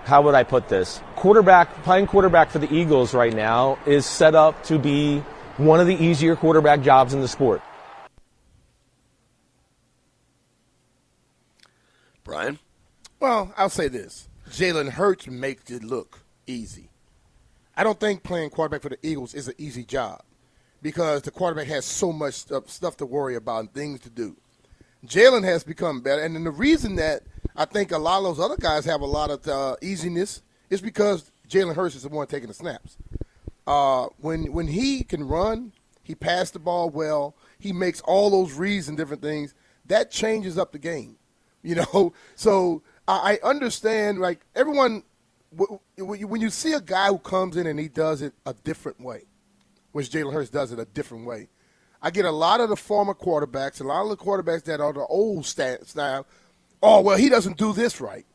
[0.06, 1.02] how would I put this?
[1.16, 5.20] Quarterback, playing quarterback for the Eagles right now is set up to be
[5.58, 7.64] one of the easier quarterback jobs in the sport.
[12.24, 12.60] Brian?
[13.20, 16.92] Well, I'll say this: Jalen Hurts makes it look easy.
[17.76, 20.22] I don't think playing quarterback for the Eagles is an easy job
[20.82, 24.36] because the quarterback has so much stuff, stuff to worry about and things to do.
[25.06, 27.24] Jalen has become better, and then the reason that
[27.56, 30.82] I think a lot of those other guys have a lot of uh, easiness is
[30.82, 32.98] because Jalen Hurts is the one taking the snaps.
[33.66, 35.72] Uh, when when he can run,
[36.04, 37.36] he passed the ball well.
[37.60, 39.54] He makes all those reads and different things.
[39.86, 41.18] That changes up the game,
[41.64, 42.14] you know.
[42.36, 44.20] So I, I understand.
[44.20, 45.04] Like everyone,
[45.98, 49.24] when you see a guy who comes in and he does it a different way,
[49.92, 51.50] which Jalen Hurts does it a different way.
[52.02, 54.94] I get a lot of the former quarterbacks, a lot of the quarterbacks that are
[54.94, 56.26] the old style.
[56.82, 58.26] Oh well, he doesn't do this right.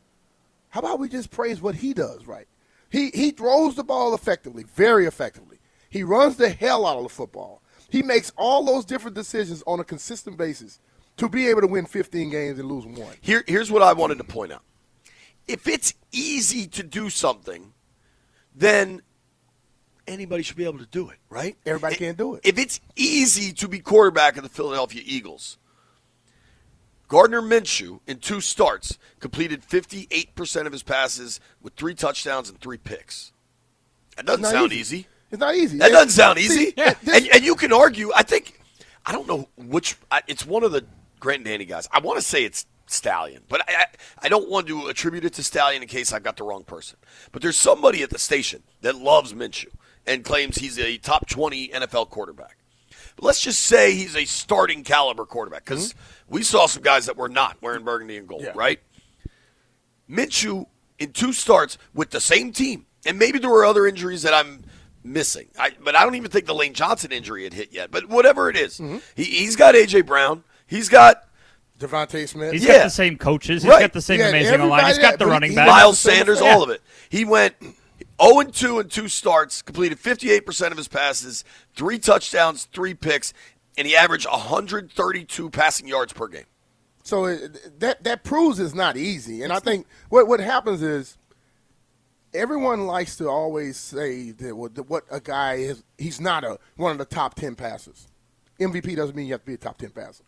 [0.68, 2.46] How about we just praise what he does right?
[2.90, 5.58] He he throws the ball effectively, very effectively.
[5.88, 7.62] He runs the hell out of the football.
[7.88, 10.80] He makes all those different decisions on a consistent basis
[11.16, 13.14] to be able to win 15 games and lose one.
[13.20, 14.62] Here, here's what I wanted to point out.
[15.46, 17.72] If it's easy to do something,
[18.54, 19.02] then
[20.06, 21.56] anybody should be able to do it, right?
[21.66, 22.40] Everybody can't do it.
[22.44, 25.58] If it's easy to be quarterback of the Philadelphia Eagles,
[27.08, 32.78] Gardner Minshew, in two starts, completed 58% of his passes with three touchdowns and three
[32.78, 33.32] picks.
[34.16, 34.98] That doesn't sound easy.
[34.98, 35.06] easy.
[35.30, 35.78] It's not easy.
[35.78, 35.96] That Yeah.
[35.96, 36.74] doesn't sound See, easy.
[36.76, 38.10] yeah, and, and you can argue.
[38.14, 38.60] I think
[39.04, 39.96] I don't know which.
[40.10, 40.84] I, it's one of the
[41.20, 41.88] Grant and Danny guys.
[41.92, 43.86] I want to say it's Stallion, but I, I
[44.22, 46.98] I don't want to attribute it to Stallion in case I've got the wrong person.
[47.32, 49.68] But there's somebody at the station that loves Minshew
[50.06, 52.58] and claims he's a top 20 NFL quarterback.
[53.16, 56.34] But let's just say he's a starting caliber quarterback because mm-hmm.
[56.34, 58.52] we saw some guys that were not wearing burgundy and gold, Yeah.
[58.54, 58.80] right?
[60.10, 60.66] Minshew
[60.98, 64.64] in two starts with the same team, and maybe there were other injuries that I'm
[65.02, 65.48] missing.
[65.58, 67.90] I, but I don't even think the Lane Johnson injury had hit yet.
[67.90, 68.98] But whatever it is, mm-hmm.
[69.14, 70.44] he, he's got AJ Brown.
[70.66, 71.24] He's got
[71.78, 72.52] DeVonta Smith.
[72.52, 72.78] He's Yeah.
[72.78, 73.62] got the same coaches.
[73.62, 73.80] He's Right.
[73.80, 74.86] got the same Yeah, amazing line.
[74.86, 75.68] He's got the running he- back.
[75.68, 76.54] Miles Sanders, effect.
[76.54, 76.82] all of it.
[77.08, 77.54] He went
[78.22, 83.32] 0 and 2 in two starts, completed 58% of his passes, three touchdowns, three picks,
[83.76, 86.44] and he averaged 132 passing yards per game.
[87.02, 89.42] So it, that that proves it's not easy.
[89.42, 91.18] And I think what what happens is
[92.32, 95.84] everyone likes to always say that what, a guy is.
[95.98, 98.08] He's not a one of the top ten passers.
[98.58, 100.24] MVP doesn't mean you have to be a top ten passer.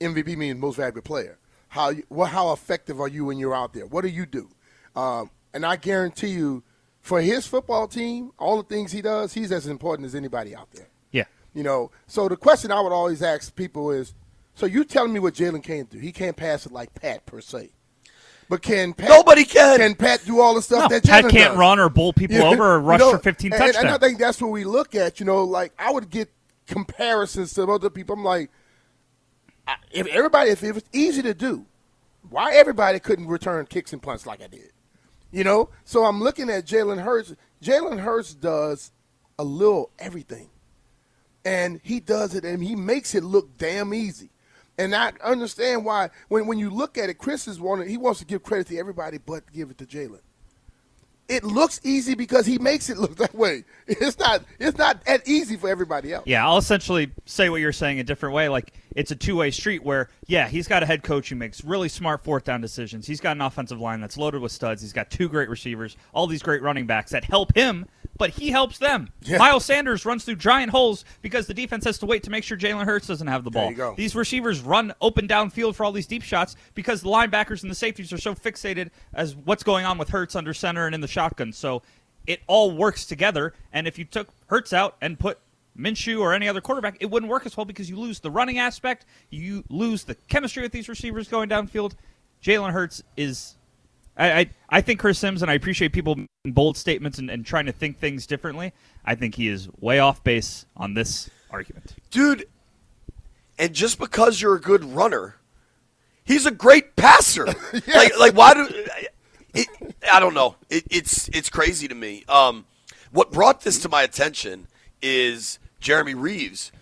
[0.00, 1.38] MVP means most valuable player.
[1.68, 3.84] How you, how effective are you when you're out there?
[3.84, 4.48] What do you do?
[4.96, 6.62] Um, and I guarantee you,
[7.04, 10.70] for his football team, all the things he does, he's as important as anybody out
[10.72, 10.88] there.
[11.12, 11.24] Yeah.
[11.52, 14.14] You know, so the question I would always ask people is,
[14.54, 15.98] so you telling me what Jalen can't do?
[15.98, 17.72] He can't pass it like Pat per se,
[18.48, 19.80] but can Pat, Nobody can.
[19.80, 21.58] Can Pat do all the stuff No, that Pat Jalen can't does?
[21.58, 23.98] run or bowl people You- over or you rush know, for 15 and, And I
[23.98, 25.20] think that's what we look at.
[25.20, 26.30] You know, like I would get
[26.66, 28.14] comparisons to other people.
[28.14, 28.50] I'm like,
[29.90, 31.66] if everybody, if it was easy to do,
[32.30, 34.70] why everybody couldn't return kicks and punts like I did?
[35.34, 37.34] You know, so I'm looking at Jalen Hurts.
[37.60, 38.92] Jalen Hurts does
[39.36, 40.48] a little everything,
[41.44, 44.30] and he does it, and he makes it look damn easy.
[44.78, 48.20] And I understand why when when you look at it, Chris is wanting he wants
[48.20, 50.20] to give credit to everybody, but give it to Jalen.
[51.26, 53.64] It looks easy because he makes it look that way.
[53.88, 56.28] It's not it's not that easy for everybody else.
[56.28, 58.48] Yeah, I'll essentially say what you're saying a different way.
[58.48, 61.64] Like it's a two way street where, yeah, he's got a head coach who makes
[61.64, 63.06] really smart fourth down decisions.
[63.06, 64.82] He's got an offensive line that's loaded with studs.
[64.82, 68.50] He's got two great receivers, all these great running backs that help him, but he
[68.50, 69.08] helps them.
[69.22, 69.38] Yeah.
[69.38, 72.56] Miles Sanders runs through giant holes because the defense has to wait to make sure
[72.56, 73.70] Jalen Hurts doesn't have the ball.
[73.96, 77.74] These receivers run open downfield for all these deep shots because the linebackers and the
[77.74, 81.08] safeties are so fixated as what's going on with Hurts under center and in the
[81.08, 81.52] shotgun.
[81.52, 81.82] So
[82.26, 83.54] it all works together.
[83.72, 85.38] And if you took Hurts out and put
[85.78, 88.58] Minshew or any other quarterback, it wouldn't work as well because you lose the running
[88.58, 91.94] aspect, you lose the chemistry with these receivers going downfield.
[92.42, 93.56] Jalen Hurts is.
[94.16, 97.44] I, I, I think Chris Sims, and I appreciate people making bold statements and, and
[97.44, 98.72] trying to think things differently.
[99.04, 101.94] I think he is way off base on this argument.
[102.10, 102.46] Dude,
[103.58, 105.36] and just because you're a good runner,
[106.24, 107.46] he's a great passer.
[107.88, 108.68] Like like why do
[109.54, 109.68] it,
[110.12, 110.56] I don't know.
[110.70, 112.24] It, it's it's crazy to me.
[112.28, 112.66] Um,
[113.10, 114.66] what brought this to my attention
[115.04, 116.72] is Jeremy Reaves,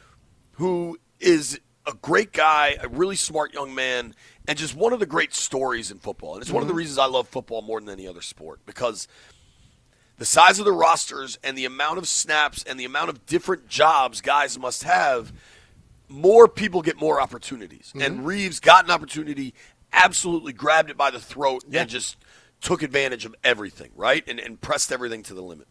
[0.53, 4.15] who is a great guy, a really smart young man,
[4.47, 6.35] and just one of the great stories in football.
[6.35, 6.79] And it's one of the mm-hmm.
[6.79, 9.09] reasons I love football more than any other sport because
[10.19, 13.69] the size of the rosters and the amount of snaps and the amount of different
[13.69, 15.33] jobs guys must have,
[16.09, 17.89] more people get more opportunities.
[17.89, 18.03] Mm-hmm.
[18.03, 19.53] And Reaves got an opportunity,
[19.93, 22.17] absolutely grabbed it by the throat, and just
[22.61, 24.23] took advantage of everything, right?
[24.29, 25.67] And, and pressed everything to the limit.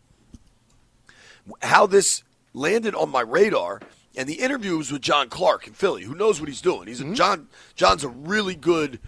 [1.62, 3.82] How this landed on my radar,
[4.16, 6.88] and the interview was with John Clark in Philly, who knows what he's doing.
[6.88, 7.14] He's a, hmm?
[7.14, 7.48] John.
[7.76, 9.00] John's a really good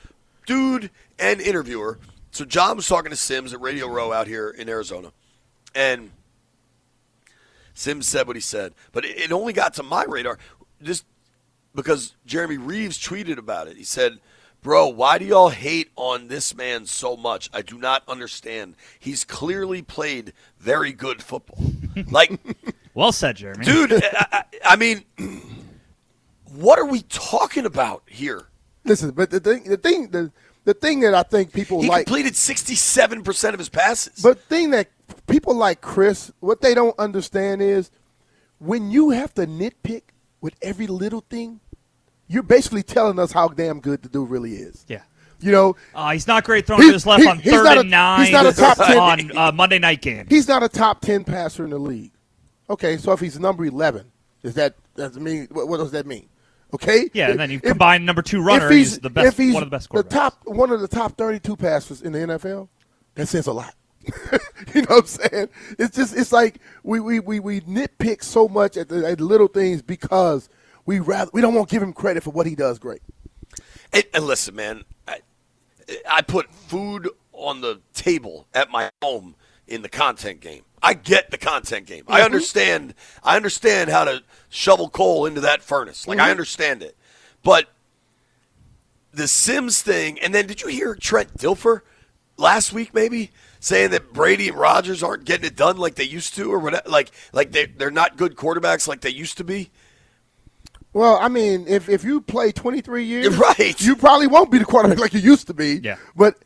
[0.46, 2.00] dude and interviewer.
[2.32, 5.12] So John was talking to Sims at Radio Row out here in Arizona,
[5.76, 6.12] and
[7.74, 10.38] Sims said what he said, but it, it only got to my radar
[10.82, 11.06] just
[11.76, 13.78] because Jeremy Reaves tweeted about it.
[13.78, 14.20] He said,
[14.62, 17.50] Bro, why do y'all hate on this man so much?
[17.54, 18.76] I do not understand.
[18.98, 21.60] He's clearly played very good football.
[22.10, 22.40] Like,
[22.94, 23.66] Well said, Jeremy.
[23.66, 25.04] dude, I, I, I mean,
[26.56, 28.48] what are we talking about here?
[28.86, 30.32] Listen, but the thing the thing the,
[30.66, 34.22] the thing that I think people He like completed 67% of his passes.
[34.22, 34.90] But the thing that
[35.28, 37.90] people like Chris, what they don't understand is
[38.60, 40.04] when you have to nitpick
[40.42, 41.60] with every little thing,
[42.28, 44.86] you're basically telling us how damn good the dude really is.
[44.88, 45.02] Yeah.
[45.40, 47.64] You know, Uh, he's not great throwing He- to his left he- on he's third
[47.66, 50.26] not a- nine he's not a top 10 on uh, Monday night game.
[50.30, 52.12] he's not a top ten passer in the league.
[52.70, 54.12] Okay, so if he's number eleven,
[54.44, 56.30] does that does it mean what, what does that mean?
[56.74, 57.10] Okay.
[57.14, 59.54] Yeah, and then you If- combine number two runner, if he's the best- if he's
[59.54, 62.68] one of the best The top one of the top thirty-two passers in the NFL.
[63.16, 63.76] That says a lot.
[64.74, 65.50] you know what I'm saying?
[65.78, 69.48] It's just it's like we we, we, we nitpick so much at the, at little
[69.48, 70.50] things because
[70.86, 73.02] we rather we don't want to give him credit for what he does great.
[73.94, 75.20] And, and listen, man, I,
[76.10, 79.36] I put food on the table at my home
[79.68, 80.64] in the content game.
[80.82, 82.04] I get the content game.
[82.08, 82.26] I Mhm.
[82.26, 82.94] understand.
[83.24, 86.08] I understand how to shovel coal into that furnace.
[86.08, 86.32] Like I Mhm.
[86.32, 86.98] understand it,
[87.44, 87.70] but
[89.14, 90.20] the Sims thing.
[90.20, 91.82] And then did you hear Trent Dilfer
[92.38, 92.94] last week?
[92.94, 96.60] Maybe saying that Brady and Rodgers aren't getting it done like they used to, or
[96.60, 96.90] whatever.
[96.90, 99.72] Like like they they're not good quarterbacks like they used to be.
[100.92, 103.80] Well, I mean, if if you play 23 years, Right.
[103.80, 105.80] you probably won't be the quarterback like you used to be.
[105.82, 105.96] Yeah.
[106.16, 106.38] But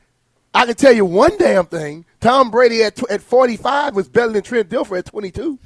[0.58, 4.44] I can tell you one damn thing: Tom Brady at at 45 was better than
[4.44, 5.60] Trent Dilfer at 22.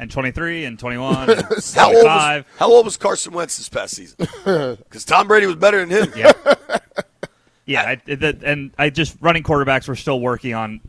[0.00, 1.40] And 23 and 21 and
[1.74, 4.16] How old, was, how old was Carson Wentz this past season?
[4.44, 6.12] Because Tom Brady was better than him.
[6.16, 6.32] Yeah.
[7.66, 9.88] Yeah, I, that, and I just running quarterbacks.
[9.88, 10.80] We're still working on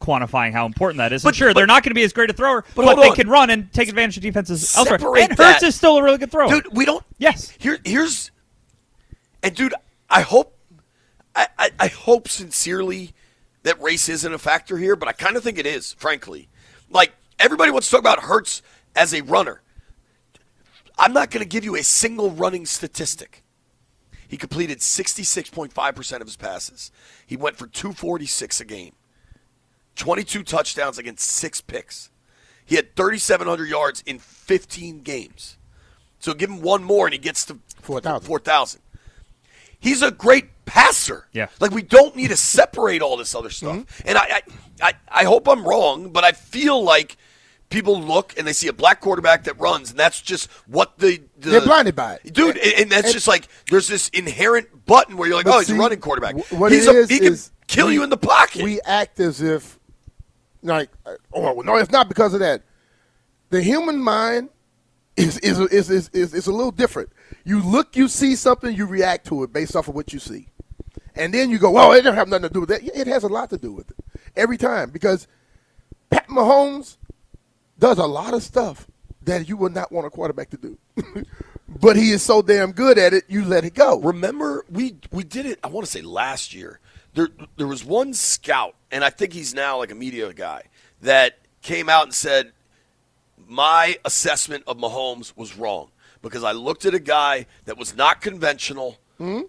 [0.00, 1.22] quantifying how important that is.
[1.22, 2.94] But- and sure, but- they're not going to be as great a thrower, But but,
[2.96, 3.16] they on.
[3.16, 4.98] can run and take advantage of defenses elsewhere.
[5.00, 5.66] Separate And Hurts that.
[5.66, 6.48] is still a really good thrower.
[6.48, 7.04] Dude, we don't.
[7.18, 7.50] Yes.
[7.58, 8.30] Here, here's,
[9.42, 9.74] and dude,
[10.08, 10.53] I hope,
[11.34, 13.12] I, I, I hope sincerely
[13.62, 15.92] that race isn't a factor here, but I kind of think it is.
[15.94, 16.48] Frankly,
[16.90, 18.62] like everybody wants to talk about Hurts
[18.94, 19.62] as a runner.
[20.98, 23.42] I'm not going to give you a single running statistic.
[24.28, 26.90] He completed 66.5% of his passes.
[27.26, 28.92] He went for 246 a game,
[29.96, 32.10] 22 touchdowns against six picks.
[32.64, 35.58] He had 3,700 yards in 15 games.
[36.18, 38.26] So give him one more and he gets to 4,000.
[38.26, 38.80] 4,000.
[39.78, 41.26] He's a great passer.
[41.32, 41.48] Yeah.
[41.60, 43.76] Like we don't need to separate all this other stuff.
[43.76, 44.08] Mm-hmm.
[44.08, 44.42] And I, I,
[44.82, 47.16] I, I hope I'm wrong, but I feel like
[47.70, 51.20] people look and they see a black quarterback that runs, and that's just what the,
[51.38, 52.32] the They're blinded by it.
[52.32, 52.56] dude.
[52.56, 55.70] And, and that's and- just like there's this inherent button where you're like, oh, he's
[55.70, 56.36] a running quarterback.
[56.52, 58.62] What he's it a, is he can kill we- you in the pocket.
[58.62, 59.78] We act as if,
[60.62, 60.90] like,
[61.32, 62.62] oh no, it's not because of that.
[63.50, 64.50] The human mind
[65.16, 67.10] is is is is, is, is a little different.
[67.44, 70.48] You look, you see something, you react to it based off of what you see,
[71.14, 73.24] and then you go, "Well, it doesn't have nothing to do with that." It has
[73.24, 73.96] a lot to do with it
[74.36, 75.26] every time because
[76.10, 76.96] Pat Mahomes
[77.78, 78.86] does a lot of stuff
[79.22, 80.78] that you would not want a quarterback to do,
[81.68, 83.98] but he is so damn good at it, you let it go.
[83.98, 85.58] Remember, we we did it.
[85.64, 86.80] I want to say last year.
[87.14, 90.64] There there was one scout, and I think he's now like a media guy
[91.00, 92.52] that came out and said
[93.46, 95.90] my assessment of Mahomes was wrong
[96.22, 99.42] because I looked at a guy that was not conventional, hmm?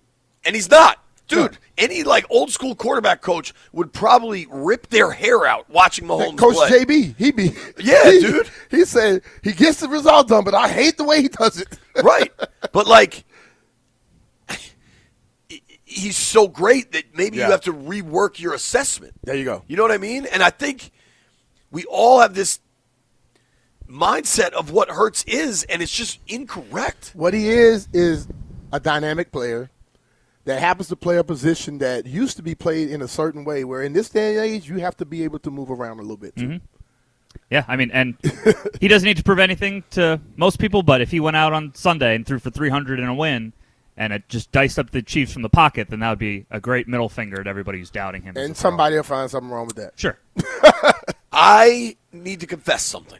[0.44, 1.04] and he's not.
[1.28, 6.38] Dude, any like old school quarterback coach would probably rip their hair out watching Mahomes
[6.38, 6.70] Coach play.
[6.70, 8.50] Coach JB, he be Yeah, he- dude.
[8.70, 11.80] He said he gets the result done, but I hate the way he does it.
[12.04, 12.32] right.
[12.72, 13.24] But like,
[15.84, 17.46] he's so great that maybe Yeah.
[17.46, 19.14] you have to rework your assessment.
[19.24, 19.64] There you go.
[19.68, 20.26] You know what I mean?
[20.32, 20.92] And I think
[21.72, 22.60] we all have this
[23.90, 27.12] mindset of what Hurts is, and it's just incorrect.
[27.14, 28.28] What he is is
[28.72, 29.70] a dynamic player
[30.46, 33.64] that happens to play a position that used to be played in a certain way.
[33.64, 36.02] Where in this day and age, you have to be able to move around a
[36.04, 36.48] little bit too.
[36.48, 36.66] Mm-hmm.
[37.50, 38.18] Yeah, I mean, and
[38.80, 41.74] he doesn't need to prove anything to most people, but if he went out on
[41.76, 43.54] Sunday and threw for 300 in a win
[43.98, 46.60] and it just diced up the Chiefs from the pocket, then that would be a
[46.60, 48.36] great middle finger to everybody who's doubting him.
[48.38, 48.56] And thrower.
[48.56, 49.94] somebody will find something wrong with that.
[49.96, 50.18] Sure.
[51.32, 53.20] I need to confess something.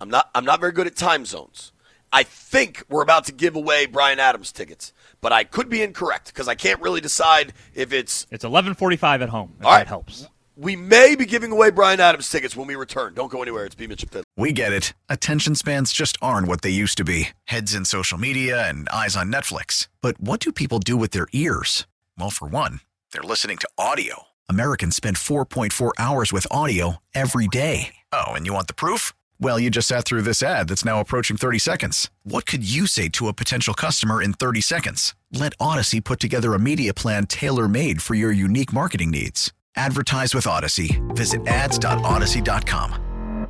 [0.00, 0.28] I'm not.
[0.34, 1.70] I'm not very good at time zones.
[2.12, 6.26] I think we're about to give away Brian Adams tickets, but I could be incorrect
[6.26, 8.26] because I can't really decide if it's.
[8.30, 9.54] It's 11:45 at home.
[9.58, 9.78] If All right.
[9.78, 10.28] that helps.
[10.54, 13.14] We may be giving away Brian Adams tickets when we return.
[13.14, 13.64] Don't go anywhere.
[13.64, 13.86] It's B.
[13.86, 14.24] Mitchell Fit.
[14.36, 14.92] We get it.
[15.08, 19.16] Attention spans just aren't what they used to be heads in social media and eyes
[19.16, 19.88] on Netflix.
[20.02, 21.86] But what do people do with their ears?
[22.18, 22.80] Well, for one,
[23.12, 24.24] they're listening to audio.
[24.48, 27.94] Americans spend 4.4 hours with audio every day.
[28.12, 29.14] Oh, and you want the proof?
[29.42, 32.08] Well, you just sat through this ad that's now approaching 30 seconds.
[32.22, 35.16] What could you say to a potential customer in 30 seconds?
[35.32, 39.52] Let Audacy put together a media plan tailor made for your unique marketing needs.
[39.74, 41.02] Advertise with Audacy.
[41.16, 43.48] Visit ads.audacy.com.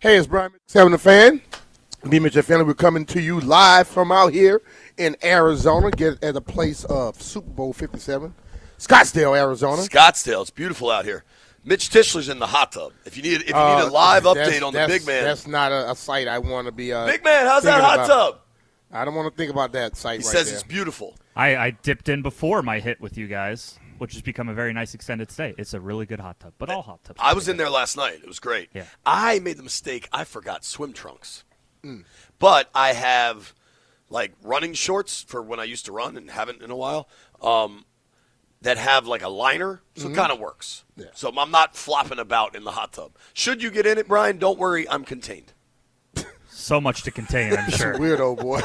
[0.00, 1.42] Hey, it's Brian Seven the Fan.
[2.08, 2.18] B.
[2.18, 4.62] Mitchell Family, we're coming to you live from out here
[4.96, 8.32] in Arizona, get at a place of Super Bowl 57,
[8.78, 9.82] Scottsdale, Arizona.
[9.82, 10.40] Scottsdale.
[10.40, 11.22] It's beautiful out here.
[11.64, 12.92] Mitch Tischler's in the hot tub.
[13.04, 15.24] If you need, if you need a Uh, live that's- update on the big man,
[15.24, 16.92] That's not a, a site I want to be.
[16.92, 18.06] Uh, big man, how's that hot about.
[18.06, 18.40] tub?
[18.92, 20.54] I don't want to think about that site He right says there.
[20.54, 21.16] it's beautiful.
[21.36, 24.72] I, I dipped in before my hit with you guys, which has become a very
[24.72, 25.54] nice extended stay.
[25.58, 27.20] It's a really good hot tub, but all hot tubs.
[27.22, 28.14] I was in there last night.
[28.22, 28.70] It was great.
[28.74, 28.84] Yeah.
[29.06, 30.08] I made the mistake.
[30.12, 31.44] I forgot swim trunks,
[31.84, 32.04] Mm.
[32.38, 33.54] but I have
[34.08, 37.08] like running shorts for when I used to run and haven't in a while.
[37.40, 37.84] Um,
[38.62, 40.12] that have like a liner, so Mm-hmm.
[40.12, 40.84] it kind of works.
[41.14, 43.12] So I'm not flopping about in the hot tub.
[43.32, 44.38] Should you get in it, Brian?
[44.38, 45.52] Don't worry, I'm contained.
[46.52, 47.94] So much to contain, I'm sure.
[47.96, 48.60] Weirdo boy.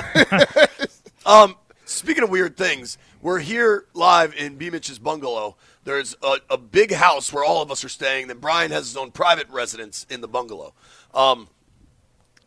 [1.26, 4.70] Um, Speaking of weird things, we're here live in B.
[4.70, 5.56] Mitch's bungalow.
[5.86, 8.28] There's a, a big house where all of us are staying.
[8.28, 10.74] Then Brian has his own private residence in the bungalow.
[11.14, 11.48] Um,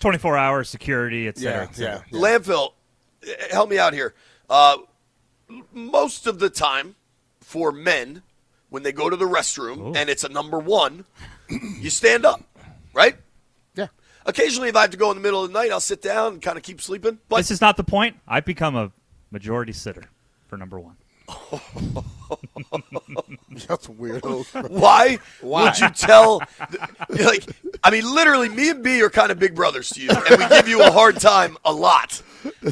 [0.00, 2.04] 24 hour security, et cetera, Yeah, et cetera.
[2.10, 2.18] yeah.
[2.18, 2.72] Landfill,
[3.26, 4.14] eh, help me out here.
[4.50, 4.78] Uh,
[5.72, 6.96] most of the time,
[7.48, 8.22] for men,
[8.68, 11.06] when they go to the restroom and it's a number one,
[11.48, 12.42] you stand up,
[12.92, 13.16] right?
[13.74, 13.86] Yeah.
[14.26, 16.34] Occasionally, if I have to go in the middle of the night, I'll sit down
[16.34, 17.18] and kind of keep sleeping.
[17.30, 18.16] But This is not the point.
[18.28, 18.92] I've become a
[19.30, 20.04] majority sitter
[20.46, 20.96] for number one.
[23.66, 24.22] That's weird.
[24.68, 25.64] why, Why?
[25.64, 26.42] would you tell?
[27.08, 27.46] Like,
[27.82, 30.48] I mean, literally, me and B are kind of big brothers to you, and we
[30.48, 32.22] give you a hard time a lot.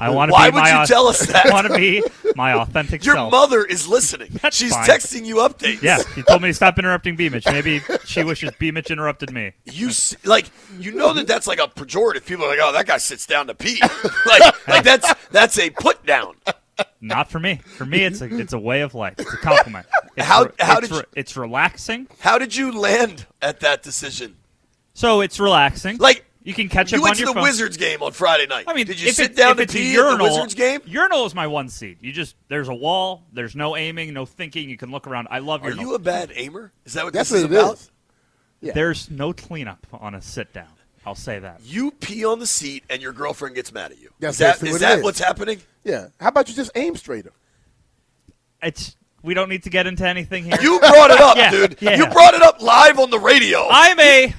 [0.00, 1.46] I want to Why would you au- tell us that?
[1.46, 2.02] I want to be
[2.34, 3.30] my authentic Your self.
[3.30, 4.30] mother is listening.
[4.42, 4.86] That's She's fine.
[4.88, 5.80] texting you updates.
[5.82, 7.46] Yeah, he told me to stop interrupting B Mitch.
[7.46, 9.52] Maybe she wishes B Mitch interrupted me.
[9.64, 10.46] You s- like
[10.78, 12.26] you know that that's like a pejorative.
[12.26, 13.80] People are like, "Oh, that guy sits down to pee."
[14.26, 16.34] like, like that's that's a put down.
[17.00, 17.56] Not for me.
[17.64, 19.14] For me, it's a it's a way of life.
[19.18, 19.86] It's a compliment.
[20.16, 22.08] It's How- re- how it's did you- it's relaxing.
[22.20, 24.36] How did you land at that decision?
[24.94, 25.98] So it's relaxing.
[25.98, 27.42] Like you can catch you up went on to your the phone.
[27.42, 28.64] Wizards game on Friday night.
[28.68, 30.54] I mean, did you sit it- down to it's a pee urinal, at the Wizards
[30.54, 30.80] game?
[30.86, 31.98] Urinal is my one seat.
[32.00, 33.24] You just there's a wall.
[33.32, 34.70] There's no aiming, no thinking.
[34.70, 35.28] You can look around.
[35.30, 35.84] I love Are urinal.
[35.84, 36.72] you a bad aimer?
[36.84, 37.74] Is that what That's this what is it about?
[37.74, 37.90] is.
[38.62, 38.72] Yeah.
[38.72, 40.68] There's no cleanup on a sit down.
[41.04, 41.60] I'll say that.
[41.64, 44.10] You pee on the seat and your girlfriend gets mad at you.
[44.18, 45.04] That's is that, what that is.
[45.04, 45.60] what's happening?
[45.84, 46.08] Yeah.
[46.18, 47.32] How about you just aim straighter?
[48.62, 50.56] It's we don't need to get into anything here.
[50.60, 51.76] You brought it up, Yeah, dude.
[51.80, 51.96] yeah.
[51.96, 53.66] You brought it up live on the radio.
[53.70, 54.34] I'm a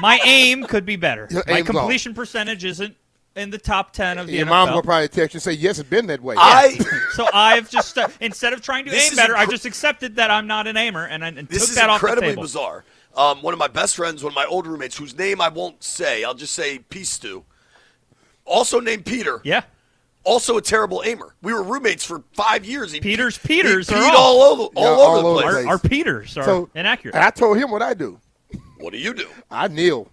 [0.00, 1.26] my aim could be better.
[1.30, 1.76] Your My aim's off.
[1.76, 2.94] completion percentage isn't
[3.36, 4.48] in the top ten of the Your NFL.
[4.48, 6.78] mom will probably text you and say, "Yes, it's been that way." I
[7.12, 10.16] so I've just uh, instead of trying to This aim better, incre- I've just accepted
[10.16, 12.20] that I'm not an aimer and, and, and This took is that off the table.
[12.20, 12.84] This is incredibly bizarre.
[13.16, 15.82] Um, one of my best friends, one of my old roommates, whose name I won't
[15.82, 17.44] say, I'll just say Peace Stew,
[18.44, 19.40] also named Peter.
[19.44, 19.62] Yeah,
[20.24, 21.34] Also a terrible aimer.
[21.42, 22.92] We were roommates for five years.
[22.92, 24.18] He Peters, he Peters are peed off.
[24.18, 25.54] all over, all Yeah, over all the over place.
[25.54, 27.14] the our, our Peters are So inaccurate.
[27.14, 28.20] I told him what I do.
[28.78, 29.28] What do you do?
[29.50, 30.08] I kneel.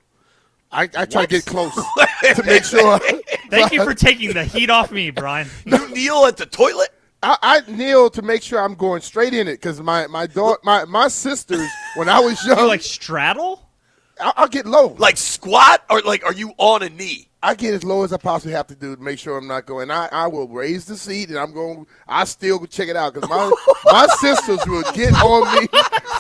[0.72, 3.00] I, I try to get close to make sure.
[3.50, 5.48] Thank you for taking the heat off me, Brian.
[5.66, 6.90] You kneel at the toilet?
[7.22, 10.60] I, I kneel to make sure I'm going straight in it because my my daughter,
[10.64, 13.70] my my sisters, when I was young, You like straddle?
[14.20, 14.96] I, I'll get low.
[14.98, 15.84] Like squat?
[15.90, 17.30] Or like are you on a knee?
[17.46, 19.66] I get as low as I possibly have to do to make sure I'm not
[19.66, 19.92] going.
[19.92, 21.86] I, I will raise the seat and I'm going.
[22.08, 23.52] I still go check it out because my
[23.86, 25.68] my sisters would get on me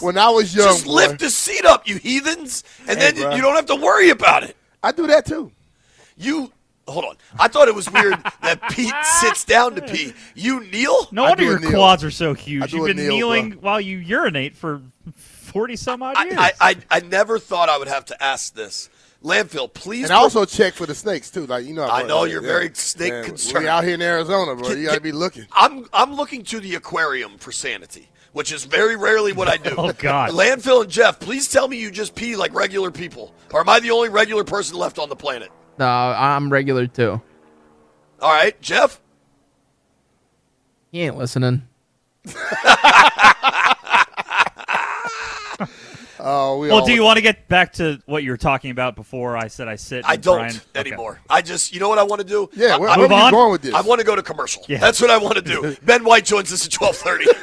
[0.01, 0.67] when I was young.
[0.67, 0.91] Just boy.
[0.93, 3.35] lift the seat up, you heathens, and Hey, then bruh.
[3.37, 4.57] you don't have to worry about it.
[4.83, 5.49] I do that too.
[6.17, 6.51] You
[6.87, 7.15] hold on.
[7.39, 10.13] I thought it was weird that Pete sits down to pee.
[10.35, 11.07] You kneel?
[11.11, 11.71] No wonder your kneel.
[11.71, 12.73] quads are so huge.
[12.73, 13.59] You've been kneel, kneeling bro.
[13.61, 14.81] while you urinate for
[15.15, 16.37] forty some odd years.
[16.37, 18.89] I, I, I, I never thought I would have to ask this.
[19.23, 20.03] Landfill, please.
[20.03, 21.45] And I also check for the snakes too.
[21.45, 22.47] Like you know, I know you're yeah.
[22.47, 23.63] very snake Man, concerned.
[23.63, 24.69] We out here in Arizona, bro.
[24.69, 25.45] Can- You got to can- be looking.
[25.53, 29.75] I'm I'm looking to the aquarium for sanity, which is very rarely what I do.
[29.77, 30.31] Oh, God.
[30.33, 33.79] Landfill and Jeff, please tell me you just pee like regular people, or am I
[33.79, 35.49] the only regular person left on the planet?
[35.79, 37.21] No, I'm regular too.
[38.21, 38.99] All right, Jeff.
[40.91, 41.63] He ain't listening.
[46.25, 48.71] Oh, we well, all do you want to get back to what you were talking
[48.71, 50.05] about before I said I sit?
[50.07, 50.79] I don't Brian- okay.
[50.89, 51.19] anymore.
[51.29, 52.49] I just, you know what I want to do?
[52.53, 53.73] Yeah, I, where, I- where are you going with this?
[53.73, 54.63] I want to go to commercial.
[54.69, 54.77] Yeah.
[54.77, 55.75] That's what I want to do.
[55.83, 57.25] Ben White joins us at twelve thirty.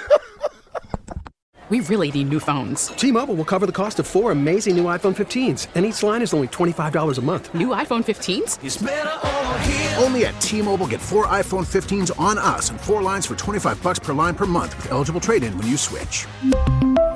[1.71, 2.89] We really need new phones.
[2.89, 6.35] T-Mobile will cover the cost of four amazing new iPhone 15s, and each line is
[6.35, 7.55] only $25 a month.
[7.55, 10.03] New iPhone 15s?
[10.03, 14.01] Only at T-Mobile get four iPhone 15s on us and four lines for 25 bucks
[14.01, 16.27] per line per month with eligible trade-in when you switch.